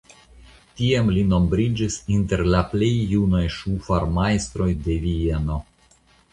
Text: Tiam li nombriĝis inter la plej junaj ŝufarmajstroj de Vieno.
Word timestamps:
Tiam 0.77 1.11
li 1.17 1.25
nombriĝis 1.33 1.99
inter 2.15 2.43
la 2.55 2.63
plej 2.73 2.91
junaj 3.13 3.45
ŝufarmajstroj 3.59 4.71
de 4.89 5.01
Vieno. 5.09 5.63